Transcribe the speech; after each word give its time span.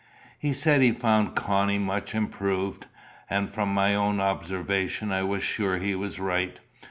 He 0.39 0.51
said 0.51 0.81
he 0.81 0.91
found 0.93 1.35
Connie 1.35 1.77
much 1.77 2.15
improved; 2.15 2.87
and, 3.29 3.51
from 3.51 3.71
my 3.71 3.93
own 3.93 4.19
observations, 4.19 5.11
I 5.11 5.21
was 5.21 5.43
sure 5.43 5.77
he 5.77 5.93
was 5.93 6.19
right. 6.19 6.59